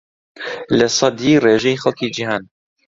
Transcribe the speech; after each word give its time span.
لەسەدی 0.77 1.41
ڕێژەی 1.45 1.81
خەڵکی 1.81 2.13
جیھان 2.15 2.43